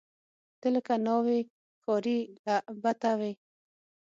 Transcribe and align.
ته 0.59 0.67
لکه 0.75 0.93
ناوۍ، 1.05 1.41
ښاري 1.81 2.17
لعبته 2.45 3.11
وې 3.19 3.31